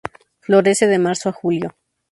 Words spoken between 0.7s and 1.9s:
de marzo a julio.